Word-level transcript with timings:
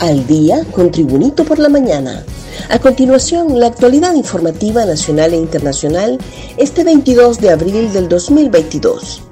Al 0.00 0.28
día 0.28 0.64
con 0.70 0.92
Tribunito 0.92 1.42
por 1.42 1.58
la 1.58 1.68
mañana. 1.68 2.24
A 2.68 2.78
continuación, 2.78 3.58
la 3.58 3.66
actualidad 3.66 4.14
informativa 4.14 4.84
nacional 4.84 5.34
e 5.34 5.36
internacional 5.36 6.18
este 6.56 6.84
22 6.84 7.40
de 7.40 7.50
abril 7.50 7.92
del 7.92 8.08
2022. 8.08 9.22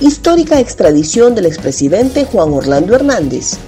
Histórica 0.00 0.58
extradición 0.58 1.34
del 1.34 1.44
expresidente 1.44 2.24
Juan 2.24 2.54
Orlando 2.54 2.94
Hernández. 2.94 3.58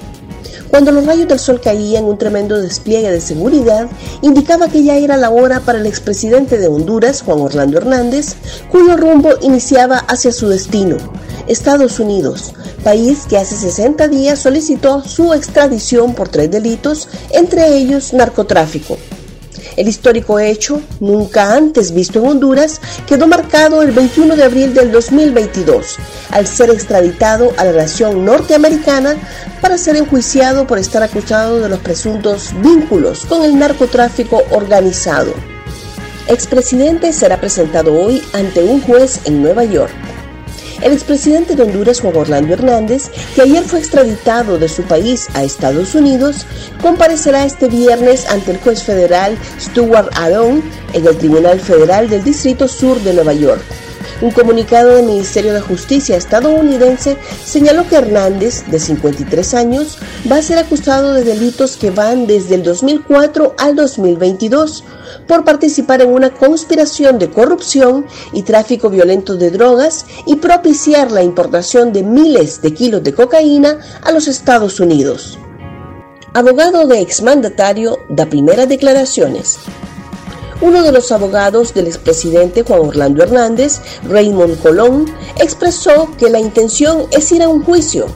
Cuando 0.70 0.90
los 0.90 1.04
rayos 1.04 1.28
del 1.28 1.38
sol 1.38 1.60
caían, 1.62 2.04
un 2.04 2.16
tremendo 2.16 2.58
despliegue 2.58 3.10
de 3.10 3.20
seguridad 3.20 3.86
indicaba 4.22 4.68
que 4.68 4.82
ya 4.82 4.96
era 4.96 5.18
la 5.18 5.28
hora 5.28 5.60
para 5.60 5.78
el 5.78 5.86
expresidente 5.86 6.56
de 6.56 6.68
Honduras, 6.68 7.20
Juan 7.20 7.40
Orlando 7.40 7.76
Hernández, 7.76 8.36
cuyo 8.70 8.96
rumbo 8.96 9.34
iniciaba 9.42 9.98
hacia 9.98 10.32
su 10.32 10.48
destino, 10.48 10.96
Estados 11.48 11.98
Unidos, 11.98 12.52
país 12.84 13.26
que 13.28 13.38
hace 13.38 13.56
60 13.56 14.06
días 14.08 14.38
solicitó 14.38 15.02
su 15.02 15.32
extradición 15.34 16.14
por 16.14 16.28
tres 16.28 16.50
delitos, 16.50 17.08
entre 17.30 17.76
ellos 17.76 18.12
narcotráfico. 18.12 18.96
El 19.76 19.86
histórico 19.86 20.40
hecho, 20.40 20.82
nunca 20.98 21.54
antes 21.54 21.92
visto 21.92 22.18
en 22.18 22.26
Honduras, 22.26 22.80
quedó 23.06 23.28
marcado 23.28 23.80
el 23.80 23.92
21 23.92 24.34
de 24.34 24.42
abril 24.42 24.74
del 24.74 24.90
2022, 24.90 25.96
al 26.30 26.46
ser 26.48 26.70
extraditado 26.70 27.52
a 27.56 27.64
la 27.64 27.72
nación 27.72 28.24
norteamericana 28.24 29.16
para 29.60 29.78
ser 29.78 29.96
enjuiciado 29.96 30.66
por 30.66 30.78
estar 30.78 31.02
acusado 31.02 31.60
de 31.60 31.68
los 31.68 31.78
presuntos 31.78 32.50
vínculos 32.60 33.24
con 33.26 33.44
el 33.44 33.56
narcotráfico 33.56 34.42
organizado. 34.50 35.32
Expresidente 36.26 37.12
será 37.12 37.40
presentado 37.40 37.94
hoy 37.94 38.20
ante 38.32 38.62
un 38.62 38.82
juez 38.82 39.20
en 39.24 39.42
Nueva 39.42 39.64
York. 39.64 39.94
El 40.82 40.92
expresidente 40.92 41.56
de 41.56 41.62
Honduras, 41.62 42.00
Juan 42.00 42.16
Orlando 42.16 42.54
Hernández, 42.54 43.10
que 43.34 43.42
ayer 43.42 43.64
fue 43.64 43.80
extraditado 43.80 44.58
de 44.58 44.68
su 44.68 44.82
país 44.82 45.28
a 45.34 45.42
Estados 45.42 45.94
Unidos, 45.94 46.46
comparecerá 46.80 47.44
este 47.44 47.68
viernes 47.68 48.26
ante 48.30 48.52
el 48.52 48.58
juez 48.58 48.82
federal 48.82 49.36
Stuart 49.60 50.10
Adon 50.16 50.62
en 50.92 51.06
el 51.06 51.16
Tribunal 51.16 51.60
Federal 51.60 52.08
del 52.08 52.22
Distrito 52.22 52.68
Sur 52.68 53.00
de 53.00 53.12
Nueva 53.12 53.34
York. 53.34 53.62
Un 54.20 54.32
comunicado 54.32 54.96
del 54.96 55.06
Ministerio 55.06 55.54
de 55.54 55.60
Justicia 55.60 56.16
estadounidense 56.16 57.16
señaló 57.44 57.86
que 57.88 57.94
Hernández, 57.94 58.64
de 58.68 58.80
53 58.80 59.54
años, 59.54 59.98
va 60.30 60.38
a 60.38 60.42
ser 60.42 60.58
acusado 60.58 61.14
de 61.14 61.22
delitos 61.22 61.76
que 61.76 61.90
van 61.90 62.26
desde 62.26 62.56
el 62.56 62.64
2004 62.64 63.54
al 63.56 63.76
2022 63.76 64.82
por 65.28 65.44
participar 65.44 66.02
en 66.02 66.08
una 66.08 66.30
conspiración 66.30 67.20
de 67.20 67.30
corrupción 67.30 68.06
y 68.32 68.42
tráfico 68.42 68.90
violento 68.90 69.36
de 69.36 69.52
drogas 69.52 70.04
y 70.26 70.36
propiciar 70.36 71.12
la 71.12 71.22
importación 71.22 71.92
de 71.92 72.02
miles 72.02 72.60
de 72.60 72.74
kilos 72.74 73.04
de 73.04 73.14
cocaína 73.14 73.78
a 74.02 74.10
los 74.10 74.26
Estados 74.26 74.80
Unidos. 74.80 75.38
Abogado 76.34 76.88
de 76.88 77.00
exmandatario 77.00 77.98
da 78.08 78.26
primeras 78.26 78.68
declaraciones. 78.68 79.58
Uno 80.60 80.82
de 80.82 80.92
los 80.92 81.12
abogados 81.12 81.72
del 81.74 81.86
expresidente 81.86 82.64
Juan 82.64 82.80
Orlando 82.80 83.22
Hernández, 83.22 83.80
Raymond 84.08 84.60
Colón, 84.60 85.06
expresó 85.38 86.10
que 86.18 86.30
la 86.30 86.40
intención 86.40 87.06
es 87.10 87.30
ir 87.32 87.42
a 87.42 87.48
un 87.48 87.62
juicio, 87.62 88.06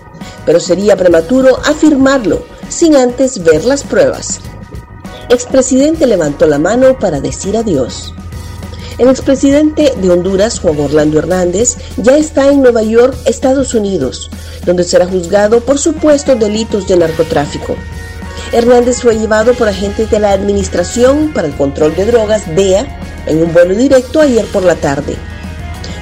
pero 0.44 0.58
sería 0.58 0.96
prematuro 0.96 1.58
afirmarlo 1.64 2.42
sin 2.68 2.96
antes 2.96 3.44
ver 3.44 3.64
las 3.64 3.84
pruebas 3.84 4.40
expresidente 5.32 6.06
levantó 6.06 6.46
la 6.46 6.58
mano 6.58 6.98
para 6.98 7.20
decir 7.20 7.56
adiós. 7.56 8.14
El 8.98 9.08
expresidente 9.08 9.94
de 9.96 10.10
Honduras, 10.10 10.60
Juan 10.60 10.78
Orlando 10.78 11.18
Hernández, 11.18 11.78
ya 11.96 12.16
está 12.16 12.48
en 12.48 12.62
Nueva 12.62 12.82
York, 12.82 13.16
Estados 13.24 13.74
Unidos, 13.74 14.30
donde 14.66 14.84
será 14.84 15.06
juzgado 15.06 15.60
por 15.60 15.78
supuestos 15.78 16.38
delitos 16.38 16.86
de 16.86 16.98
narcotráfico. 16.98 17.74
Hernández 18.50 19.00
fue 19.00 19.18
llevado 19.18 19.54
por 19.54 19.68
agentes 19.68 20.10
de 20.10 20.18
la 20.18 20.32
Administración 20.32 21.32
para 21.32 21.46
el 21.46 21.54
Control 21.54 21.94
de 21.94 22.06
Drogas, 22.06 22.54
DEA, 22.54 22.86
en 23.26 23.42
un 23.42 23.52
vuelo 23.52 23.74
directo 23.74 24.20
ayer 24.20 24.44
por 24.46 24.64
la 24.64 24.74
tarde. 24.74 25.16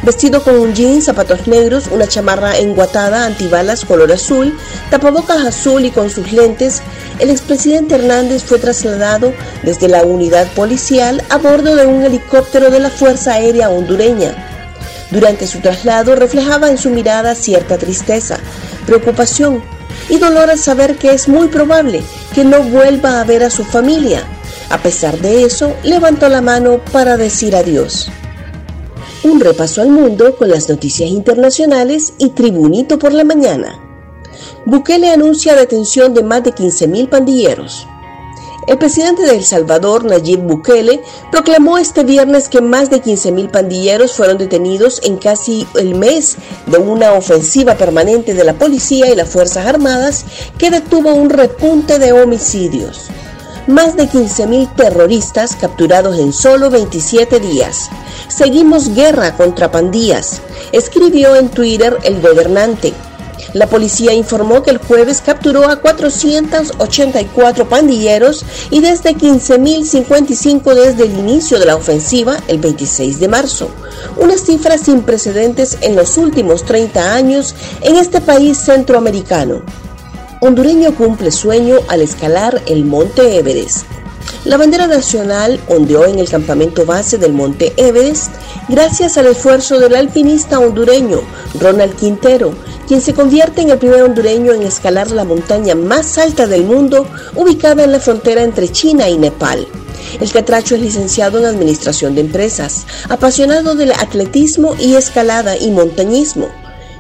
Vestido 0.03 0.43
con 0.43 0.55
un 0.55 0.75
jean, 0.75 1.03
zapatos 1.03 1.47
negros, 1.47 1.89
una 1.93 2.07
chamarra 2.07 2.57
enguatada, 2.57 3.27
antibalas 3.27 3.85
color 3.85 4.11
azul, 4.11 4.57
tapabocas 4.91 5.45
azul 5.45 5.85
y 5.85 5.91
con 5.91 6.09
sus 6.09 6.33
lentes, 6.33 6.81
el 7.19 7.29
expresidente 7.29 7.97
Hernández 7.97 8.43
fue 8.43 8.59
trasladado 8.59 9.35
desde 9.63 9.89
la 9.89 10.05
unidad 10.05 10.51
policial 10.55 11.23
a 11.29 11.37
bordo 11.37 11.77
de 11.77 11.85
un 11.85 12.03
helicóptero 12.03 12.71
de 12.71 12.81
la 12.81 12.89
Fuerza 12.89 13.35
Aérea 13.35 13.69
hondureña. 13.69 14.35
Durante 15.11 15.47
su 15.47 15.61
traslado 15.61 16.15
reflejaba 16.15 16.71
en 16.71 16.79
su 16.79 16.89
mirada 16.89 17.35
cierta 17.35 17.77
tristeza, 17.77 18.39
preocupación 18.87 19.63
y 20.11 20.19
dolor 20.19 20.51
al 20.51 20.59
saber 20.59 20.97
que 20.97 21.13
es 21.13 21.29
muy 21.29 21.49
probable 21.49 22.03
que 22.35 22.45
no 22.45 22.63
vuelva 22.63 23.21
a 23.21 23.25
ver 23.25 23.45
a 23.45 23.51
su 23.51 23.65
familia. 23.65 24.23
A 24.69 24.83
pesar 24.83 25.19
de 25.19 25.45
eso, 25.45 25.75
levantó 25.83 26.29
la 26.29 26.43
mano 26.43 26.81
para 26.93 27.17
decir 27.17 27.57
adiós. 27.57 28.11
Un 29.23 29.41
repaso 29.41 29.83
al 29.83 29.91
mundo 29.91 30.37
con 30.37 30.51
las 30.51 30.69
noticias 30.69 31.11
internacionales 31.11 32.15
y 32.19 32.31
Tribunito 32.31 32.99
por 32.99 33.13
la 33.13 33.25
mañana. 33.25 33.79
Bukele 34.67 35.11
anuncia 35.11 35.55
detención 35.55 36.15
de 36.15 36.23
más 36.23 36.45
de 36.45 36.53
15.000 36.55 37.09
pandilleros. 37.09 37.87
El 38.67 38.79
presidente 38.79 39.23
de 39.23 39.37
El 39.37 39.45
Salvador, 39.45 40.05
Nayib 40.05 40.41
Bukele, 40.41 41.03
proclamó 41.31 41.79
este 41.79 42.05
viernes 42.05 42.49
que 42.49 42.61
más 42.61 42.91
de 42.91 43.03
15.000 43.03 43.51
pandilleros 43.51 44.13
fueron 44.13 44.39
detenidos 44.39 45.01
en 45.03 45.17
casi 45.17 45.67
el 45.77 45.95
mes 45.95 46.37
de 46.67 46.79
una 46.79 47.13
ofensiva 47.13 47.77
permanente 47.77 48.35
de 48.35 48.45
la 48.45 48.55
policía 48.55 49.11
y 49.11 49.17
las 49.17 49.31
Fuerzas 49.31 49.67
Armadas 49.67 50.25
que 50.59 50.71
detuvo 50.71 51.15
un 51.15 51.31
repunte 51.31 51.99
de 51.99 52.13
homicidios. 52.13 53.09
Más 53.67 53.97
de 53.97 54.09
15.000 54.09 54.75
terroristas 54.75 55.57
capturados 55.57 56.19
en 56.19 56.33
solo 56.33 56.71
27 56.71 57.41
días. 57.41 57.89
Seguimos 58.29 58.95
guerra 58.95 59.37
contra 59.37 59.71
pandillas, 59.71 60.41
escribió 60.73 61.35
en 61.37 61.49
Twitter 61.49 61.97
el 62.05 62.21
gobernante. 62.21 62.93
La 63.53 63.67
policía 63.67 64.13
informó 64.13 64.63
que 64.63 64.71
el 64.71 64.79
jueves 64.79 65.23
capturó 65.25 65.69
a 65.69 65.77
484 65.77 67.69
pandilleros 67.69 68.45
y 68.71 68.81
desde 68.81 69.15
15.055 69.15 70.75
desde 70.75 71.05
el 71.05 71.19
inicio 71.19 71.59
de 71.59 71.67
la 71.67 71.77
ofensiva 71.77 72.37
el 72.49 72.59
26 72.59 73.21
de 73.21 73.29
marzo, 73.29 73.71
una 74.17 74.37
cifra 74.37 74.79
sin 74.79 75.03
precedentes 75.03 75.79
en 75.81 75.97
los 75.97 76.17
últimos 76.17 76.65
30 76.65 77.15
años 77.15 77.55
en 77.81 77.97
este 77.97 78.21
país 78.21 78.59
centroamericano. 78.59 79.63
Hondureño 80.41 80.95
cumple 80.95 81.31
sueño 81.31 81.77
al 81.89 82.01
escalar 82.01 82.63
el 82.67 82.85
monte 82.85 83.39
Everest. 83.39 83.85
La 84.45 84.57
bandera 84.57 84.87
nacional 84.87 85.61
ondeó 85.69 86.07
en 86.07 86.19
el 86.19 86.29
campamento 86.29 86.87
base 86.87 87.19
del 87.19 87.33
Monte 87.33 87.75
Everest 87.77 88.31
gracias 88.69 89.19
al 89.19 89.27
esfuerzo 89.27 89.79
del 89.79 89.95
alpinista 89.95 90.59
hondureño 90.59 91.21
Ronald 91.61 91.95
Quintero, 91.97 92.55
quien 92.89 93.01
se 93.01 93.13
convierte 93.13 93.61
en 93.61 93.71
el 93.71 93.79
primer 93.79 94.03
hondureño 94.03 94.53
en 94.53 94.63
escalar 94.63 95.11
la 95.11 95.25
montaña 95.25 95.75
más 95.75 96.17
alta 96.19 96.47
del 96.47 96.65
mundo 96.65 97.07
ubicada 97.35 97.85
en 97.85 97.93
la 97.93 98.01
frontera 98.01 98.43
entre 98.43 98.69
China 98.69 99.09
y 99.09 99.19
Nepal. 99.19 99.67
El 100.19 100.33
catracho 100.33 100.75
es 100.75 100.81
licenciado 100.81 101.39
en 101.39 101.45
Administración 101.45 102.15
de 102.15 102.23
Empresas, 102.23 102.87
apasionado 103.09 103.75
del 103.75 103.93
atletismo 103.93 104.75
y 104.79 104.95
escalada 104.95 105.57
y 105.57 105.71
montañismo. 105.71 106.49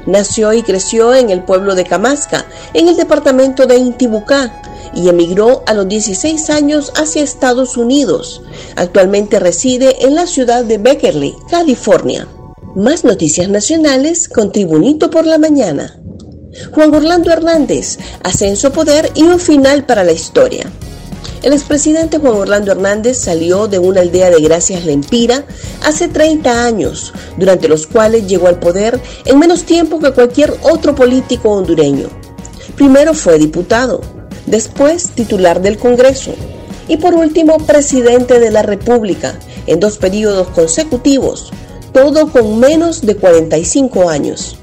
Nació 0.07 0.53
y 0.53 0.63
creció 0.63 1.15
en 1.15 1.31
el 1.31 1.43
pueblo 1.43 1.75
de 1.75 1.85
Camasca, 1.85 2.47
en 2.73 2.89
el 2.89 2.97
departamento 2.97 3.67
de 3.67 3.77
Intibucá, 3.77 4.63
y 4.95 5.09
emigró 5.09 5.63
a 5.67 5.75
los 5.75 5.89
16 5.89 6.51
años 6.51 6.93
hacia 6.97 7.23
Estados 7.23 7.77
Unidos. 7.77 8.43
Actualmente 8.77 9.39
reside 9.39 10.05
en 10.05 10.15
la 10.15 10.27
ciudad 10.27 10.65
de 10.65 10.79
Beckerley, 10.79 11.35
California. 11.51 12.27
Más 12.75 13.05
noticias 13.05 13.49
nacionales 13.49 14.29
con 14.29 14.53
Tribunito 14.53 15.11
por 15.11 15.27
la 15.27 15.39
Mañana. 15.39 16.01
Juan 16.73 16.95
Orlando 16.95 17.31
Hernández, 17.31 17.99
ascenso 18.23 18.73
poder 18.73 19.11
y 19.15 19.23
un 19.23 19.39
final 19.39 19.85
para 19.85 20.05
la 20.05 20.13
historia. 20.13 20.71
El 21.43 21.55
expresidente 21.55 22.19
Juan 22.19 22.35
Orlando 22.35 22.73
Hernández 22.73 23.19
salió 23.19 23.67
de 23.67 23.79
una 23.79 24.03
aldea 24.03 24.31
de 24.31 24.43
Gracias 24.43 24.85
Lempira 24.85 25.45
hace 25.83 26.09
30 26.09 26.65
años, 26.65 27.15
durante 27.39 27.67
los 27.67 27.87
cuales 27.87 28.27
llegó 28.27 28.49
al 28.49 28.59
poder 28.59 29.01
en 29.25 29.39
menos 29.39 29.65
tiempo 29.65 29.99
que 29.99 30.13
cualquier 30.13 30.55
otro 30.63 30.95
político 30.95 31.51
hondureño. 31.51 32.09
Primero 32.77 33.15
fue 33.15 33.39
diputado, 33.39 34.03
después 34.47 35.11
titular 35.11 35.63
del 35.63 35.79
Congreso 35.79 36.35
y 36.89 36.97
por 36.97 37.15
último 37.15 37.59
presidente 37.59 38.41
de 38.41 38.51
la 38.51 38.63
República 38.63 39.39
en 39.67 39.79
dos 39.79 39.99
periodos 39.99 40.49
consecutivos, 40.49 41.53
todo 41.93 42.31
con 42.31 42.59
menos 42.59 43.03
de 43.03 43.17
45 43.17 44.11
años. 44.11 44.57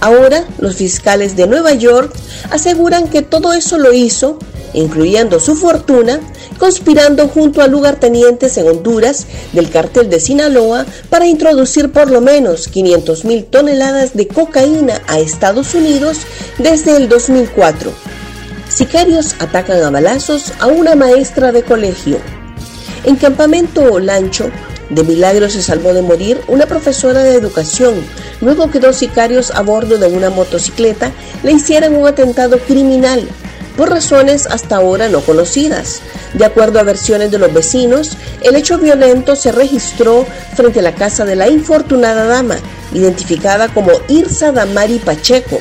Ahora 0.00 0.46
los 0.58 0.76
fiscales 0.76 1.36
de 1.36 1.46
Nueva 1.46 1.72
York 1.72 2.14
aseguran 2.50 3.08
que 3.08 3.22
todo 3.22 3.52
eso 3.52 3.78
lo 3.78 3.92
hizo, 3.92 4.38
incluyendo 4.74 5.40
su 5.40 5.56
fortuna, 5.56 6.20
conspirando 6.58 7.28
junto 7.28 7.62
a 7.62 7.66
lugartenientes 7.66 8.56
en 8.58 8.68
Honduras 8.68 9.26
del 9.52 9.70
cartel 9.70 10.10
de 10.10 10.20
Sinaloa 10.20 10.84
para 11.08 11.26
introducir 11.26 11.90
por 11.92 12.10
lo 12.10 12.20
menos 12.20 12.68
500 12.68 13.24
mil 13.24 13.44
toneladas 13.46 14.14
de 14.14 14.28
cocaína 14.28 15.00
a 15.06 15.18
Estados 15.18 15.74
Unidos 15.74 16.18
desde 16.58 16.96
el 16.96 17.08
2004 17.08 18.09
Sicarios 18.70 19.34
atacan 19.40 19.82
a 19.82 19.90
balazos 19.90 20.52
a 20.60 20.68
una 20.68 20.94
maestra 20.94 21.50
de 21.50 21.64
colegio. 21.64 22.18
En 23.02 23.16
Campamento 23.16 23.98
Lancho, 23.98 24.48
de 24.90 25.02
milagro 25.02 25.50
se 25.50 25.60
salvó 25.60 25.92
de 25.92 26.02
morir 26.02 26.40
una 26.46 26.66
profesora 26.66 27.24
de 27.24 27.34
educación, 27.34 27.94
luego 28.40 28.70
que 28.70 28.78
dos 28.78 28.96
sicarios 28.96 29.50
a 29.50 29.62
bordo 29.62 29.98
de 29.98 30.06
una 30.06 30.30
motocicleta 30.30 31.10
le 31.42 31.52
hicieran 31.52 31.96
un 31.96 32.06
atentado 32.06 32.58
criminal, 32.58 33.26
por 33.76 33.90
razones 33.90 34.46
hasta 34.46 34.76
ahora 34.76 35.08
no 35.08 35.20
conocidas. 35.20 36.00
De 36.34 36.44
acuerdo 36.44 36.78
a 36.78 36.84
versiones 36.84 37.32
de 37.32 37.38
los 37.38 37.52
vecinos, 37.52 38.16
el 38.40 38.54
hecho 38.54 38.78
violento 38.78 39.34
se 39.34 39.50
registró 39.50 40.24
frente 40.54 40.78
a 40.78 40.82
la 40.82 40.94
casa 40.94 41.24
de 41.24 41.34
la 41.34 41.48
infortunada 41.48 42.24
dama, 42.24 42.56
identificada 42.94 43.68
como 43.68 43.90
Irsa 44.08 44.52
Damari 44.52 45.00
Pacheco, 45.00 45.60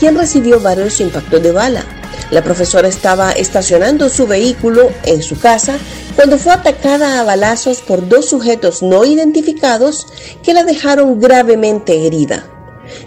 quien 0.00 0.16
recibió 0.16 0.58
varios 0.58 1.00
impactos 1.00 1.42
de 1.42 1.52
bala. 1.52 1.84
La 2.30 2.42
profesora 2.42 2.88
estaba 2.88 3.30
estacionando 3.30 4.08
su 4.08 4.26
vehículo 4.26 4.90
en 5.04 5.22
su 5.22 5.38
casa 5.38 5.78
cuando 6.16 6.38
fue 6.38 6.52
atacada 6.52 7.20
a 7.20 7.24
balazos 7.24 7.80
por 7.80 8.08
dos 8.08 8.28
sujetos 8.28 8.82
no 8.82 9.04
identificados 9.04 10.06
que 10.42 10.52
la 10.54 10.64
dejaron 10.64 11.20
gravemente 11.20 12.06
herida. 12.06 12.46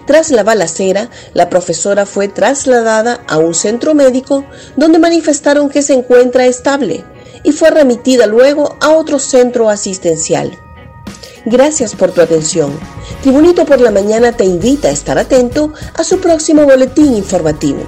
Tras 0.06 0.32
la 0.32 0.44
balacera, 0.44 1.10
la 1.34 1.50
profesora 1.50 2.06
fue 2.06 2.28
trasladada 2.28 3.22
a 3.28 3.38
un 3.38 3.54
centro 3.54 3.94
médico 3.94 4.46
donde 4.78 5.00
manifestaron 5.00 5.70
que 5.70 5.82
se 5.82 5.94
encuentra 5.94 6.46
estable 6.46 7.04
y 7.44 7.52
fue 7.52 7.72
remitida 7.72 8.26
luego 8.26 8.78
a 8.82 8.92
otro 8.92 9.20
centro 9.20 9.70
asistencial. 9.70 10.58
Gracias 11.46 11.96
por 11.96 12.12
tu 12.12 12.22
atención. 12.22 12.78
Tribunito 13.22 13.66
por 13.66 13.82
la 13.82 13.92
Mañana 13.92 14.34
te 14.34 14.46
invita 14.46 14.90
a 14.90 14.92
estar 14.92 15.18
atento 15.18 15.74
a 15.94 16.04
su 16.04 16.20
próximo 16.20 16.64
boletín 16.66 17.16
informativo. 17.16 17.86